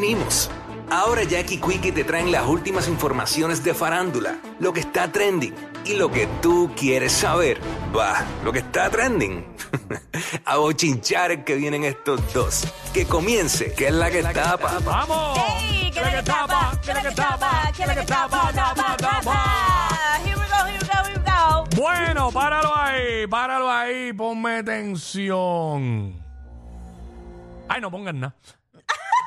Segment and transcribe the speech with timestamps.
[0.00, 0.50] vinimos.
[0.90, 5.94] Ahora Jackie Quickie te traen las últimas informaciones de farándula, lo que está trending y
[5.94, 7.60] lo que tú quieres saber.
[7.96, 9.44] Va, lo que está trending.
[10.46, 12.64] A bochinchar que vienen estos dos.
[12.92, 14.78] Que comience, que es la que tapa.
[14.84, 15.38] ¡Vamos!
[15.60, 15.90] ¡Ey!
[15.92, 16.72] ¿Qué es la que tapa?
[16.82, 17.72] ¿Qué es la que tapa?
[17.76, 18.52] ¿Qué es la que tapa?
[18.52, 20.18] Tapa, tapa.
[20.24, 21.64] Here we go, here we go, here we go.
[21.76, 26.14] Bueno, páralo ahí, páralo ahí, ponme atención.
[27.68, 28.34] Ay, no pongan nada.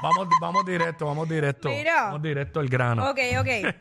[0.04, 1.70] Vamos, vamos directo, vamos directo.
[1.70, 2.03] Mira.
[2.03, 3.09] Vamos directo al grano.
[3.09, 3.48] Ok, ok.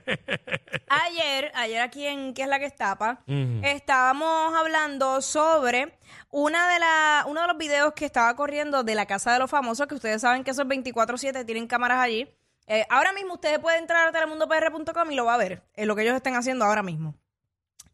[0.89, 3.23] Ayer, ayer aquí en ¿Qué es la que tapa?
[3.27, 3.61] Ujú.
[3.65, 5.99] Estábamos hablando sobre
[6.31, 9.51] una de la, uno de los videos que estaba corriendo de la Casa de los
[9.51, 12.29] Famosos, que ustedes saben que esos 24-7 tienen cámaras allí.
[12.67, 15.97] Eh, ahora mismo ustedes pueden entrar a telemundopr.com y lo va a ver, en lo
[15.97, 17.17] que ellos estén haciendo ahora mismo.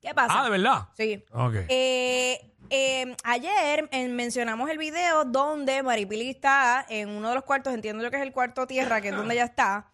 [0.02, 0.40] ¿Qué pasa?
[0.40, 0.88] Ah, ¿de verdad?
[0.96, 1.24] Sí.
[1.32, 1.54] Ok.
[1.68, 7.72] Eh, eh, ayer eh, mencionamos el video donde Maripili está en uno de los cuartos,
[7.74, 9.92] entiendo yo que es el cuarto tierra, que es donde ella está,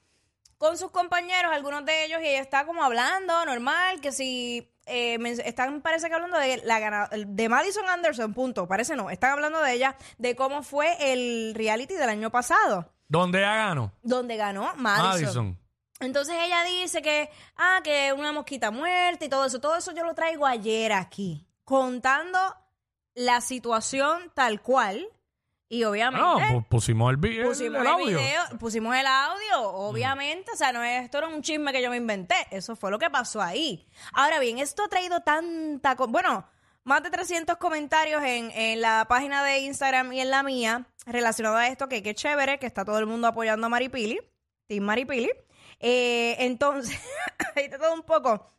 [0.58, 5.18] con sus compañeros, algunos de ellos, y ella está como hablando normal, que si eh,
[5.44, 9.72] están, parece que hablando de la de Madison Anderson, punto, parece no, están hablando de
[9.72, 13.92] ella, de cómo fue el reality del año pasado, ¿Dónde ya ganó?
[14.02, 15.10] donde ganó Madison.
[15.10, 15.64] Madison.
[16.00, 19.60] Entonces ella dice que, ah, que una mosquita muerta y todo eso.
[19.60, 22.38] Todo eso yo lo traigo ayer aquí, contando
[23.14, 25.06] la situación tal cual.
[25.68, 26.22] Y No, obviamente
[26.54, 28.18] pu- pusimos el, vi- el- pusimos el el, audio.
[28.18, 30.52] video, pusimos el audio, obviamente.
[30.52, 32.36] O sea, no es, esto era un chisme que yo me inventé.
[32.50, 33.88] Eso fue lo que pasó ahí.
[34.12, 35.96] Ahora bien, esto ha traído tanta...
[35.96, 36.46] co- Bueno,
[36.84, 41.56] más de 300 comentarios en, en la página de Instagram y en la mía relacionado
[41.56, 44.20] a esto, que qué chévere, que está todo el mundo apoyando a Maripili,
[44.68, 45.30] Team Maripili.
[45.80, 47.00] Eh, entonces,
[47.56, 48.52] ahí está todo un poco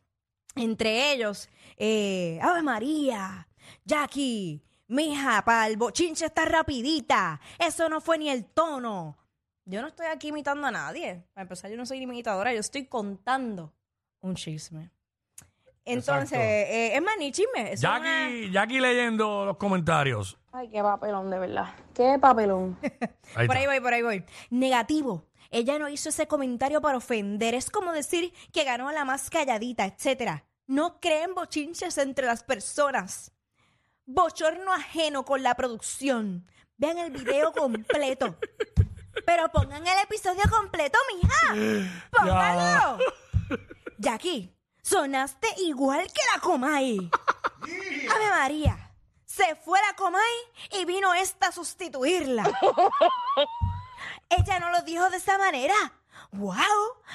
[0.56, 1.48] entre ellos.
[1.78, 3.45] Eh, Ave María,
[3.84, 7.40] Jackie, mija, para el bochinche está rapidita.
[7.58, 9.16] Eso no fue ni el tono.
[9.64, 11.24] Yo no estoy aquí imitando a nadie.
[11.34, 13.72] Para empezar, yo no soy imitadora, yo estoy contando
[14.20, 14.90] un chisme.
[15.84, 17.72] Entonces, eh, es más, ni chisme.
[17.72, 20.36] es una- Jackie, Jackie leyendo los comentarios.
[20.52, 21.74] Ay, qué papelón, de verdad.
[21.94, 22.76] Qué papelón.
[22.82, 23.58] Ahí por está.
[23.58, 24.24] ahí voy, por ahí voy.
[24.50, 25.26] Negativo.
[25.50, 27.54] Ella no hizo ese comentario para ofender.
[27.54, 30.44] Es como decir que ganó la más calladita, etcétera.
[30.66, 33.30] No creen bochinches entre las personas.
[34.06, 36.48] Bochorno ajeno con la producción.
[36.76, 38.38] Vean el video completo.
[39.26, 41.90] Pero pongan el episodio completo, mija.
[42.12, 42.98] Pónganlo.
[43.98, 47.10] Jackie, sonaste igual que la Comay.
[48.14, 48.94] Ave María.
[49.24, 50.22] Se fue la Comay
[50.70, 52.44] y vino esta a sustituirla.
[54.28, 55.74] Ella no lo dijo de esa manera.
[56.30, 56.54] ¡Wow!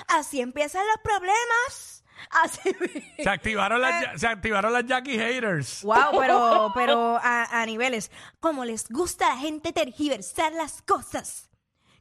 [0.08, 2.01] Así empiezan los problemas.
[2.44, 2.76] Así.
[3.18, 5.84] Se activaron las, ja- se activaron las Jackie haters.
[5.84, 8.12] Wow, pero, pero a, a niveles.
[8.40, 11.50] Como les gusta a la gente tergiversar las cosas.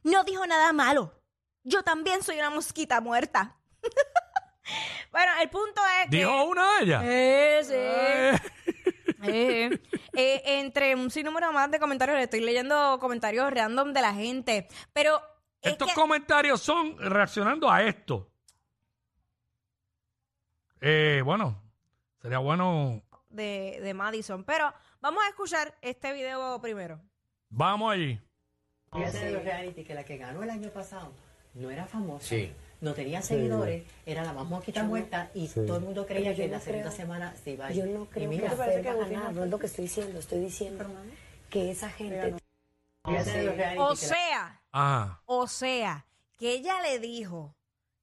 [0.03, 1.13] No dijo nada malo.
[1.63, 3.57] Yo también soy una mosquita muerta.
[5.11, 6.17] bueno, el punto es que.
[6.17, 7.03] ¿Dijo una de ellas?
[7.05, 7.73] Eh, sí.
[7.75, 8.39] Eh,
[9.23, 9.69] Eh,
[10.13, 14.67] eh, entre un sinnúmero más de comentarios, le estoy leyendo comentarios random de la gente.
[14.93, 15.21] Pero
[15.61, 18.30] es Estos que- comentarios son reaccionando a esto.
[20.81, 21.61] Eh, bueno,
[22.21, 23.01] sería bueno.
[23.29, 24.43] de, de Madison.
[24.43, 26.99] Pero vamos a escuchar este video primero.
[27.49, 28.19] Vamos allí.
[28.93, 31.13] Fíjate de los reality que la que ganó el año pasado
[31.53, 32.51] no era famosa, Sí.
[32.81, 36.43] no tenía seguidores, era la más mosquita muerta y todo el mundo creía Pero yo
[36.43, 37.77] que no la segunda creo- semana se iba a ir.
[37.77, 39.85] Yo no Y creo mira, que se va a ganar, no es lo que estoy
[39.85, 40.85] diciendo, estoy diciendo
[41.49, 42.41] que esa gente los
[43.55, 45.21] reality O que la- sea, Ajá.
[45.25, 46.05] o sea,
[46.37, 47.55] que ella le dijo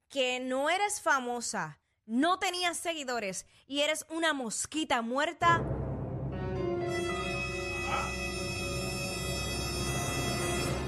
[0.09, 5.63] que no eres famosa, no tenías seguidores y eres una mosquita muerta.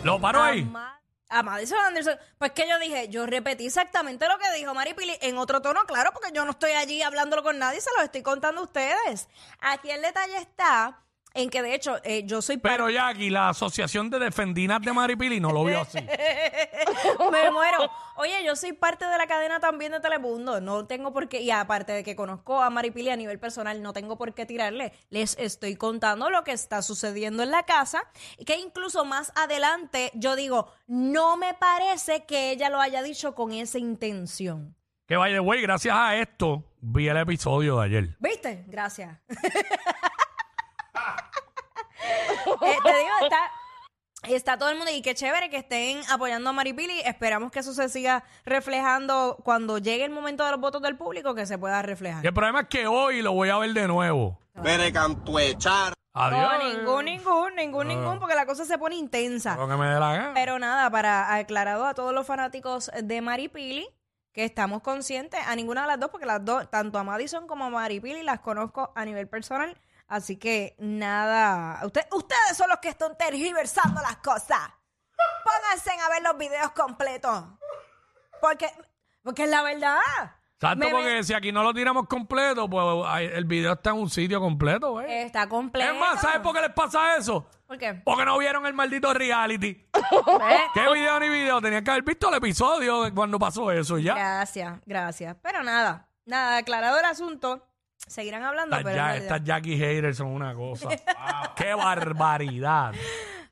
[0.02, 0.72] ¿Lo paró a ahí?
[1.28, 2.18] A Madison Anderson.
[2.38, 6.10] Pues que yo dije, yo repetí exactamente lo que dijo Maripili en otro tono, claro,
[6.12, 9.28] porque yo no estoy allí hablándolo con nadie, se lo estoy contando a ustedes.
[9.60, 11.04] Aquí el detalle está
[11.34, 14.92] en que, de hecho, eh, yo soy parte- Pero Jackie, la Asociación de Defendinas de
[14.92, 15.98] Maripili no lo vio así.
[17.32, 17.78] Me muero.
[18.16, 20.60] Oye, yo soy parte de la cadena también de Telemundo.
[20.60, 23.92] No tengo por qué, y aparte de que conozco a Maripili a nivel personal, no
[23.92, 24.92] tengo por qué tirarle.
[25.08, 28.02] Les estoy contando lo que está sucediendo en la casa.
[28.36, 33.34] Y que incluso más adelante yo digo, no me parece que ella lo haya dicho
[33.34, 34.74] con esa intención.
[35.06, 38.16] Que vaya, güey, gracias a esto vi el episodio de ayer.
[38.20, 38.64] ¿Viste?
[38.68, 39.18] Gracias.
[42.62, 43.52] Eh, te digo, está,
[44.22, 47.00] Está todo el mundo y qué chévere que estén apoyando a Maripili.
[47.00, 51.34] Esperamos que eso se siga reflejando cuando llegue el momento de los votos del público,
[51.34, 52.22] que se pueda reflejar.
[52.22, 54.38] Y el problema es que hoy lo voy a ver de nuevo.
[54.54, 55.94] Bere cantuechar.
[56.12, 56.40] Adiós.
[56.42, 59.56] No, ningún, ningún, ningún, ningún, porque la cosa se pone intensa.
[59.56, 60.34] Lo que me dé la gana.
[60.34, 63.88] Pero nada, para aclarado a todos los fanáticos de Maripili,
[64.32, 67.64] que estamos conscientes, a ninguna de las dos, porque las dos, tanto a Madison como
[67.64, 69.78] a Maripili, las conozco a nivel personal.
[70.10, 74.58] Así que nada, usted, ustedes son los que están tergiversando las cosas.
[75.44, 77.44] Pónganse a ver los videos completos.
[78.40, 78.66] Porque,
[79.22, 79.98] porque es la verdad.
[80.54, 83.98] Exacto, Me- porque si aquí no lo tiramos completo, pues ay, el video está en
[83.98, 85.22] un sitio completo, ¿eh?
[85.22, 85.92] Está completo.
[85.92, 87.48] Es más, ¿sabes por qué les pasa eso?
[87.68, 87.94] ¿Por qué?
[88.04, 89.74] Porque no vieron el maldito reality.
[89.94, 90.60] ¿Ves?
[90.74, 91.60] ¿Qué video ni video?
[91.60, 94.14] Tenían que haber visto el episodio de cuando pasó eso y ya.
[94.14, 95.36] Gracias, gracias.
[95.40, 97.64] Pero nada, nada, aclarado el asunto.
[98.06, 98.96] Seguirán hablando, Estas, pero.
[99.04, 100.88] ya, estas Jackie haters son una cosa.
[101.56, 102.92] ¡Qué barbaridad!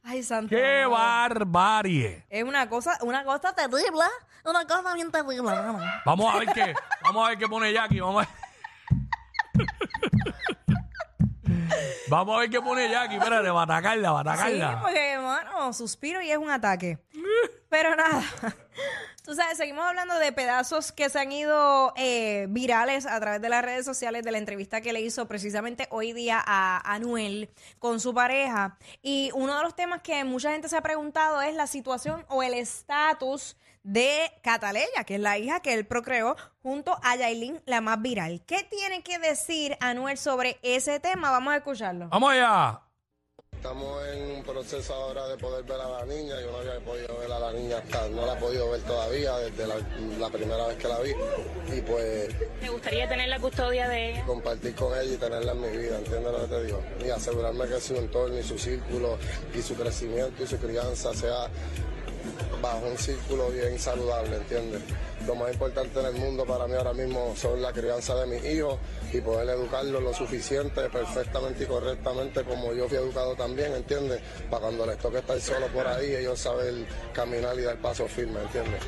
[0.03, 0.49] Ay, santo.
[0.55, 0.99] ¡Qué amor.
[0.99, 2.25] barbarie!
[2.29, 4.05] Es una cosa, una cosa terrible.
[4.45, 5.43] Una cosa bien terrible.
[5.43, 6.03] mamá.
[6.05, 8.01] Vamos a ver qué, vamos a ver qué pone Jackie.
[8.01, 8.29] Vamos a
[12.09, 13.17] Vamos a ver qué pone Jackie.
[13.17, 14.81] Espérate, va a atacarla, va a Sí, atacarla.
[14.81, 16.99] porque, hermano, suspiro y es un ataque.
[17.69, 18.23] Pero nada.
[19.29, 23.51] Tú sabes, seguimos hablando de pedazos que se han ido eh, virales a través de
[23.51, 28.01] las redes sociales de la entrevista que le hizo precisamente hoy día a Anuel con
[28.01, 28.79] su pareja.
[29.03, 32.43] Y uno de los temas que mucha gente se ha preguntado es la situación o
[32.43, 37.83] el estatus de Cataleya, que es la hija que él procreó junto a Yailin, la
[37.83, 38.43] más viral.
[38.47, 41.31] ¿Qué tiene que decir Anuel sobre ese tema?
[41.31, 42.09] Vamos a escucharlo.
[42.09, 42.81] Vamos allá.
[43.59, 46.41] Estamos en un proceso ahora de poder ver a la niña.
[46.41, 49.37] Yo no había podido ver a la niña hasta, no la he podido ver todavía
[49.39, 49.75] desde la,
[50.19, 51.11] la primera vez que la vi.
[51.77, 52.29] Y pues
[52.61, 54.25] ¿Te gustaría tener la custodia de ella?
[54.27, 56.83] compartir con ella y tenerla en mi vida, ¿entiendes lo que te digo?
[57.05, 59.19] Y asegurarme que su entorno y su círculo
[59.53, 61.49] y su crecimiento y su crianza sea
[62.63, 64.83] bajo un círculo bien saludable, ¿entiendes?
[65.27, 68.45] Lo más importante en el mundo para mí ahora mismo son la crianza de mis
[68.45, 68.79] hijos
[69.13, 74.21] y poder educarlos lo suficiente, perfectamente y correctamente como yo fui educado también, ¿entiendes?
[74.51, 78.41] Para cuando les toque estar solo por ahí, ellos saben caminar y dar paso firme,
[78.43, 78.83] ¿entiendes?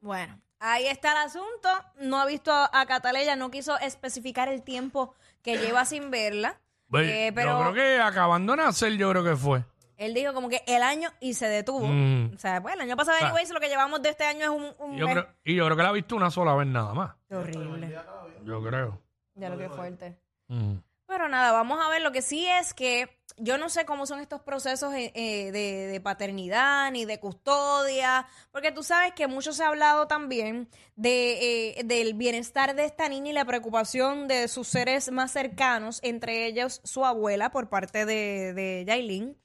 [0.00, 1.68] Bueno, ahí está el asunto.
[2.00, 6.58] No ha visto a Cataleya, no quiso especificar el tiempo que lleva sin verla.
[6.92, 9.64] Eh, Yo pero creo que acabando de nacer, yo creo que fue.
[9.96, 11.86] Él dijo como que el año y se detuvo.
[11.86, 12.32] Mm.
[12.34, 14.48] O sea, pues el año pasado, sea, anyways, lo que llevamos de este año es
[14.48, 15.14] un, un Yo mes.
[15.14, 17.14] creo, y yo creo que la ha visto una sola vez nada más.
[17.28, 17.98] Qué horrible.
[18.44, 19.00] Yo creo.
[19.34, 20.16] Ya lo que fuerte.
[20.48, 20.74] Mm.
[21.06, 22.02] Pero nada, vamos a ver.
[22.02, 25.86] Lo que sí es que yo no sé cómo son estos procesos eh, eh, de,
[25.86, 31.78] de paternidad ni de custodia, porque tú sabes que mucho se ha hablado también de,
[31.78, 36.46] eh, del bienestar de esta niña y la preocupación de sus seres más cercanos, entre
[36.46, 39.36] ellos su abuela por parte de, de Yailin.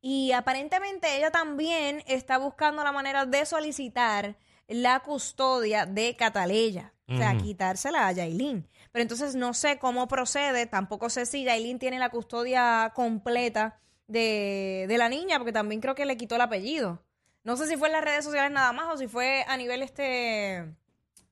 [0.00, 4.36] Y aparentemente ella también está buscando la manera de solicitar
[4.68, 6.92] la custodia de Cataleya.
[7.10, 8.68] O sea, quitársela a Yailin.
[8.92, 14.84] Pero entonces no sé cómo procede, tampoco sé si Yailin tiene la custodia completa de,
[14.86, 17.02] de la niña, porque también creo que le quitó el apellido.
[17.44, 19.82] No sé si fue en las redes sociales nada más o si fue a nivel
[19.82, 20.66] este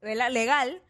[0.00, 0.30] ¿verdad?
[0.30, 0.80] legal.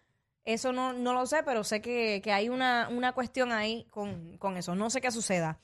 [0.45, 4.39] Eso no, no lo sé, pero sé que, que hay una, una cuestión ahí con,
[4.39, 4.77] con eso.
[4.77, 5.59] No sé qué suceda.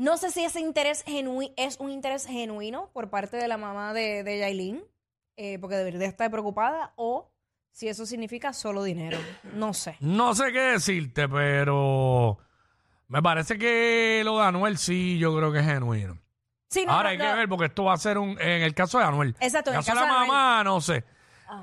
[0.00, 3.92] No sé si ese interés genui- es un interés genuino por parte de la mamá
[3.92, 4.82] de, de Yailin,
[5.36, 7.30] eh, porque debería estar preocupada, o
[7.70, 9.18] si eso significa solo dinero.
[9.54, 9.96] No sé.
[10.00, 12.38] No sé qué decirte, pero
[13.08, 16.18] me parece que lo de Anuel sí, yo creo que es genuino.
[16.70, 17.24] Sí, no, Ahora no, hay no.
[17.24, 18.30] que ver, porque esto va a ser un.
[18.40, 19.36] En el caso de Anuel.
[19.40, 20.28] Exacto, en el caso de la Anuel.
[20.28, 21.04] mamá, no sé.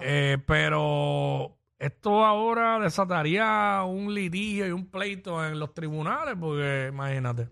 [0.01, 7.49] Eh, pero esto ahora desataría un litigio y un pleito en los tribunales, porque imagínate.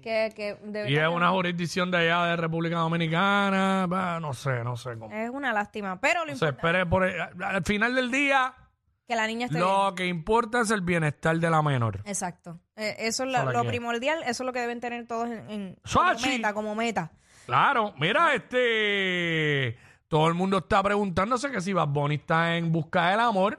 [0.00, 3.86] Que, que de Y es verdad una jurisdicción de allá de República Dominicana.
[3.88, 5.14] bah, no sé, no sé cómo.
[5.14, 6.00] es una lástima.
[6.00, 8.54] Pero lo sé, importante espere por al final del día,
[9.06, 9.68] que la niña esté bien.
[9.68, 12.00] lo que importa es el bienestar de la menor.
[12.04, 12.60] Exacto.
[12.76, 15.06] Eh, eso es la- Eso es la lo primordial, eso es lo que deben tener
[15.06, 16.28] todos en, en- como Sachi.
[16.28, 17.10] meta, como meta.
[17.46, 19.78] Claro, mira, este.
[20.08, 23.58] Todo el mundo está preguntándose que si Bad Bunny está en busca del amor,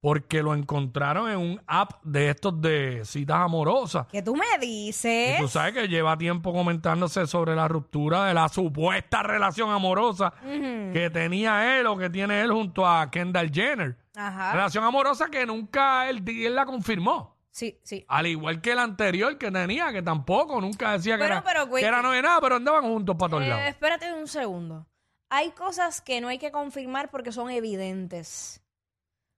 [0.00, 4.06] porque lo encontraron en un app de estos de citas amorosas.
[4.10, 5.38] ¿Qué tú me Y dices?
[5.38, 11.10] tú sabes que lleva tiempo comentándose sobre la ruptura de la supuesta relación amorosa que
[11.12, 13.96] tenía él o que tiene él junto a Kendall Jenner.
[14.16, 14.52] Ajá.
[14.52, 17.36] Relación amorosa que nunca él, él la confirmó.
[17.50, 18.04] Sí, sí.
[18.08, 21.66] Al igual que el anterior que tenía, que tampoco, nunca decía que Bueno, era, pero,
[21.66, 23.64] güey, que era no de nada, pero andaban juntos para todos Eh, lados.
[23.68, 24.86] espérate un segundo.
[25.30, 28.62] Hay cosas que no hay que confirmar porque son evidentes.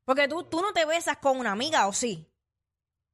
[0.04, 2.26] Porque tú, tú no te besas con una amiga, ¿o sí?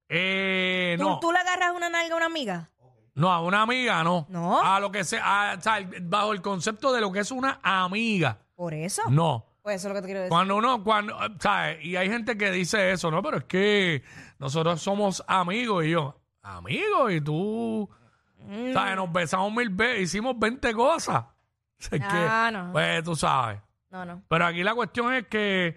[0.09, 1.21] Eh, ¿Tú, no.
[1.21, 2.71] tú le agarras una nalga a una amiga?
[3.14, 4.26] No, a una amiga no.
[4.28, 4.62] No.
[4.62, 7.61] A lo que sea, a- o sea, bajo el concepto de lo que es una
[7.62, 8.38] amiga.
[8.54, 9.02] Por eso.
[9.11, 9.47] No.
[9.62, 10.30] Pues eso es lo que te quiero decir.
[10.30, 11.85] Cuando uno, cuando, ¿sabes?
[11.85, 13.21] Y hay gente que dice eso, ¿no?
[13.23, 14.04] Pero es que
[14.38, 17.88] nosotros somos amigos y yo, amigos, y tú,
[18.38, 18.73] Mm.
[18.75, 18.95] ¿sabes?
[18.97, 21.25] Nos besamos mil veces, hicimos 20 cosas.
[21.78, 22.73] Es que, Ah, no.
[22.73, 23.61] Pues tú sabes.
[23.90, 24.23] No, no.
[24.28, 25.76] Pero aquí la cuestión es que,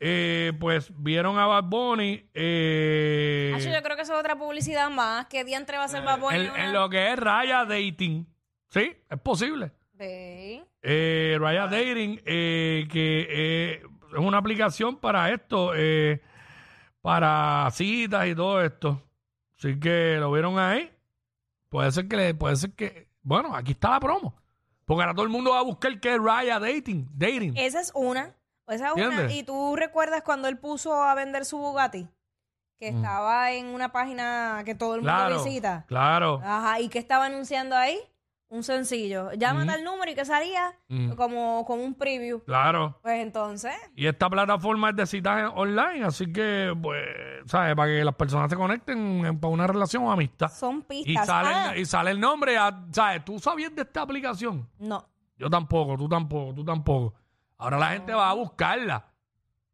[0.00, 4.90] eh, pues, vieron a Bad Bunny eh, Hacho, yo creo que eso es otra publicidad
[4.90, 5.26] más.
[5.26, 8.26] ¿Qué diantre va a ser Bad Bunny en, lo que es Raya Dating.
[8.68, 9.72] Sí, es posible.
[10.00, 16.22] Eh, Raya Dating, eh, que eh, es una aplicación para esto, eh,
[17.00, 19.02] para citas y todo esto.
[19.58, 20.90] Así que lo vieron ahí.
[21.68, 24.34] Puede ser que, le- puede ser que, bueno, aquí está la promo.
[24.88, 27.06] Porque ahora todo el mundo va a buscar que es Raya Dating.
[27.14, 27.52] Dating.
[27.56, 28.34] Esa es una.
[28.66, 29.04] Esa es una.
[29.04, 29.36] ¿Entiendes?
[29.36, 32.08] Y tú recuerdas cuando él puso a vender su Bugatti,
[32.80, 35.16] que estaba en una página que todo el mundo Mm.
[35.16, 35.84] claro, visita.
[35.86, 36.40] claro.
[36.42, 36.80] Ajá.
[36.80, 37.98] ¿Y qué estaba anunciando ahí?
[38.50, 39.30] Un sencillo.
[39.32, 40.74] Llámate al número y que salía
[41.16, 42.40] como, como un preview.
[42.44, 42.98] Claro.
[43.02, 47.02] Pues entonces, Y esta plataforma es de citas online, así que, pues,
[47.44, 47.74] ¿sabes?
[47.76, 50.48] Para que las personas se conecten en- para una relación o amistad.
[50.48, 51.26] son Y pistas.
[51.26, 53.22] sale, Ah, y sale el nombre, ah, ¿sabes?
[53.24, 54.66] ¿Tú sabías de esta aplicación?
[54.78, 57.14] no, Yo tampoco, tú tampoco, tú tampoco.
[57.58, 59.04] Ahora la gente va a buscarla.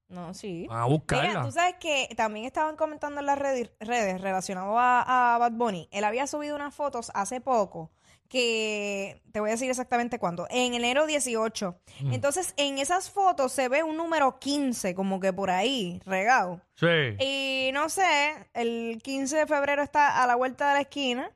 [0.09, 0.66] no, sí.
[0.69, 1.28] Van a buscarla.
[1.28, 5.52] Mira, tú sabes que también estaban comentando en las redes, redes relacionado a, a Bad
[5.52, 5.88] Bunny.
[5.93, 7.90] Él había subido unas fotos hace poco
[8.28, 10.47] que te voy a decir exactamente cuándo.
[10.50, 11.76] En enero 18.
[12.00, 12.12] Mm.
[12.12, 16.61] Entonces, en esas fotos se ve un número 15, como que por ahí, regado.
[16.76, 16.87] Sí.
[17.21, 21.31] Y no sé, el 15 de febrero está a la vuelta de la esquina.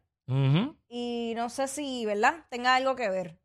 [0.88, 2.44] Y no sé si, ¿verdad?
[2.50, 3.38] Tenga algo que ver.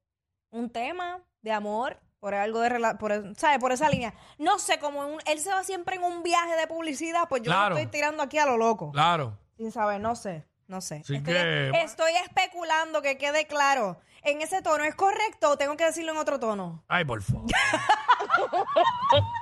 [0.51, 3.59] Un tema de amor, por algo de rela- por, ¿sabes?
[3.59, 4.13] Por esa línea.
[4.37, 7.51] No sé, como un- él se va siempre en un viaje de publicidad, pues yo
[7.53, 8.91] lo estoy tirando aquí a lo loco.
[8.91, 9.37] Claro.
[9.57, 11.01] Sin saber, no sé, no sé.
[11.03, 13.99] Así estoy, que- estoy especulando que quede claro.
[14.23, 16.83] ¿En ese tono es correcto o tengo que decirlo en otro tono?
[16.87, 17.49] Ay, por favor.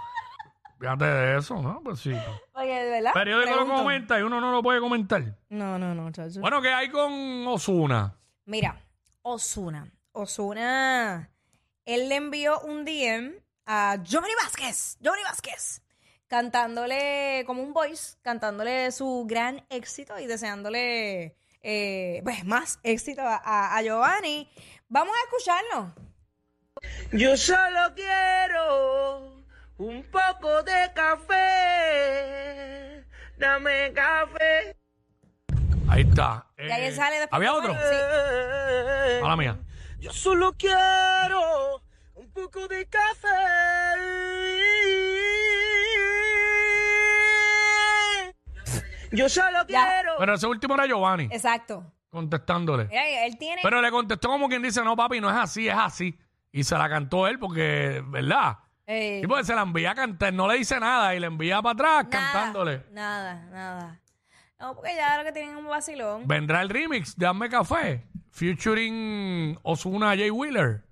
[0.79, 1.79] Fíjate de eso, ¿no?
[1.83, 2.11] Pues sí.
[2.53, 3.13] Porque, ¿verdad?
[3.13, 5.37] Periódico lo comenta y uno no lo puede comentar.
[5.49, 6.39] No, no, no, chacho.
[6.41, 8.17] Bueno, ¿qué hay con Osuna?
[8.45, 8.81] Mira,
[9.21, 9.91] Osuna.
[10.13, 11.29] Osuna,
[11.85, 13.33] él le envió un DM
[13.67, 15.83] a Giovanni Vázquez, Giovanni Vázquez,
[16.31, 23.35] cantándole como un voice, cantándole su gran éxito y deseándole eh, pues más éxito a,
[23.35, 24.49] a- a Giovanni.
[24.87, 25.93] Vamos a escucharlo.
[27.11, 29.43] Yo solo quiero
[29.77, 31.35] un poco de café.
[33.37, 34.77] Dame café.
[35.89, 36.47] Ahí está.
[36.57, 37.73] Y ahí Eh, sale después ¿Había otro?
[37.73, 39.19] Sí.
[39.21, 39.57] Mala mía.
[39.99, 41.83] Yo solo quiero
[42.15, 43.27] un poco de café.
[49.11, 49.85] Yo solo Ya.
[49.87, 50.13] quiero.
[50.19, 51.85] Pero ese último era Giovanni, Exacto.
[52.09, 52.85] contestándole.
[52.85, 53.61] Mira, él tiene...
[53.63, 56.17] Pero le contestó como quien dice, no, papi, no es así, es así.
[56.51, 58.57] Y se la cantó él porque, ¿verdad?
[58.87, 61.61] eh, Y pues se la envía a cantar, no le dice nada y le envía
[61.61, 62.83] para atrás nada, cantándole.
[62.91, 63.99] Nada, nada.
[64.59, 66.27] No, porque ya lo que tienen es un vacilón.
[66.27, 68.05] Vendrá el remix de Hazme Café,
[68.65, 70.31] featuring Osuna J.
[70.31, 70.83] Wheeler,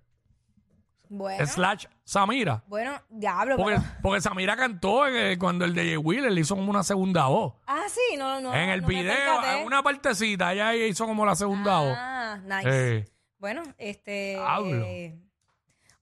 [1.12, 2.64] Bueno, slash Samira.
[2.68, 3.58] bueno, diablo.
[3.58, 6.00] Porque, pero- porque Samira cantó eh, cuando el de J.
[6.00, 7.56] Wheeler le hizo como una segunda voz.
[7.66, 8.54] Ah, sí, no, no.
[8.54, 9.60] en el no me video, percaté.
[9.62, 11.96] en una partecita, ella hizo como la segunda voz.
[11.98, 12.98] Ah, nice.
[13.00, 13.06] Eh,
[13.40, 14.36] Bueno, este.
[14.36, 14.86] Diablo.
[14.86, 15.20] Eh,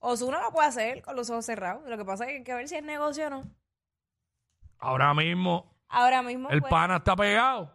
[0.00, 1.82] Ozuna lo puede hacer con los ojos cerrados.
[1.88, 3.42] Lo que pasa es que hay que ver si es negocio o no.
[4.78, 7.74] ahora mismo Ahora mismo, el pues, pana está pegado.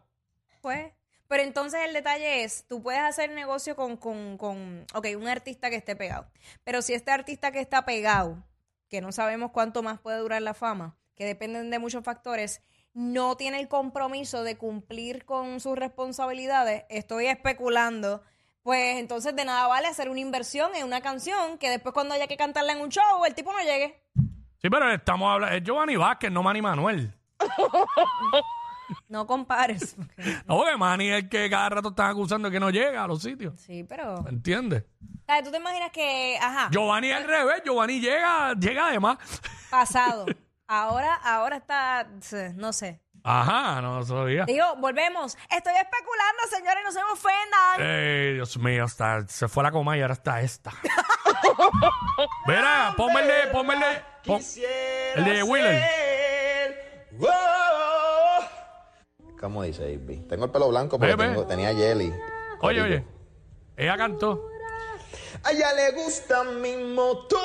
[0.61, 0.93] pues.
[1.27, 5.69] Pero entonces el detalle es, tú puedes hacer negocio con, con, con, ok, un artista
[5.69, 6.27] que esté pegado.
[6.63, 8.43] Pero si este artista que está pegado,
[8.89, 12.61] que no sabemos cuánto más puede durar la fama, que dependen de muchos factores,
[12.93, 18.21] no tiene el compromiso de cumplir con sus responsabilidades, estoy especulando,
[18.61, 22.27] pues entonces de nada vale hacer una inversión en una canción que después cuando haya
[22.27, 24.03] que cantarla en un show, el tipo no llegue.
[24.61, 27.13] Sí, pero estamos hablando, es Giovanni Vázquez, no Manny Manuel.
[29.07, 29.95] No compares.
[30.47, 33.07] No, porque Manny es el que cada rato están acusando de que no llega a
[33.07, 33.59] los sitios.
[33.59, 34.21] Sí, pero...
[34.23, 34.83] ¿Me entiendes?
[35.25, 35.43] ¿sabes?
[35.43, 39.17] ¿Tú te imaginas que, ajá, Giovanni es al revés, Giovanni llega, llega además.
[39.71, 40.25] pasado?
[40.67, 42.07] Ahora, ahora está,
[42.55, 42.99] no sé.
[43.25, 44.43] Ajá, no sabía.
[44.43, 45.37] Digo, volvemos.
[45.49, 47.79] Estoy especulando, señores, no se me ofendan.
[47.81, 50.71] Ey, Dios mío, está, se fue la coma y ahora está esta.
[52.47, 54.41] Verá, ponme el de, ponme el de, pon-
[55.15, 57.07] el de Wheeler.
[59.43, 60.25] ¿Cómo dice, Baby?
[60.29, 61.17] Tengo el pelo blanco ve.
[61.17, 62.13] tengo- tenía jelly.
[62.61, 63.03] Oye, oye,
[63.75, 64.41] ella cantó.
[65.43, 67.43] A ella le gusta mi motora.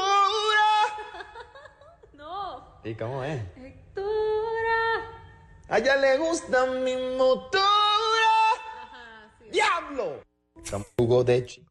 [2.85, 3.43] ¿Y cómo es?
[5.69, 7.67] A ella le gusta mi motora.
[9.50, 10.21] ¡Diablo!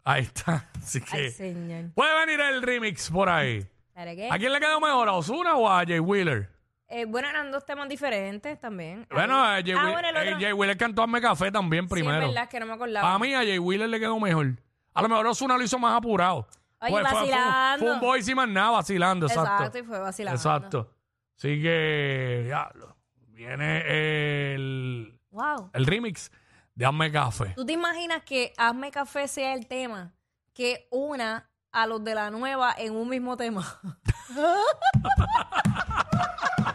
[0.03, 0.69] Ahí está.
[0.77, 1.85] Así Ay, que señor.
[1.95, 3.65] puede venir el remix por ahí.
[3.93, 4.29] ¿Para qué?
[4.29, 5.07] ¿A quién le quedó mejor?
[5.07, 6.49] ¿A Osuna o a Jay Wheeler?
[6.89, 9.05] Eh, bueno, eran dos temas diferentes también.
[9.11, 11.83] Bueno, Ah, a Jay, ah, bueno, el eh, otro- Jay Wheeler cantó Hazme Café también
[11.85, 12.21] Sí, primero.
[12.21, 13.05] es verdad que no me acordaba.
[13.07, 14.55] Para mí a Jay Wheeler le quedó mejor.
[14.93, 16.47] A lo mejor Osuna lo hizo más apurado.
[16.79, 17.85] Oye, Fue- fue- vacilando.
[17.85, 19.51] Fue, un voice y más nada vacilando, exacto.
[19.51, 20.35] Exacto, y fue vacilando.
[20.37, 20.91] Exacto.
[21.37, 22.95] Así que, diablo,
[23.27, 23.83] viene
[24.55, 25.69] el, Wow.
[25.73, 26.31] el remix
[26.73, 27.53] de Hazme Café.
[27.55, 30.13] ¿Tú te imaginas que Hazme Café sea el tema
[30.53, 33.79] que una a los de la nueva en un mismo tema?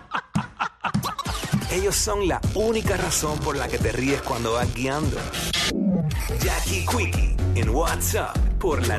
[1.73, 5.17] Ellos son la única razón por la que te ríes cuando vas guiando.
[6.43, 8.99] Jackie Quickie en WhatsApp por la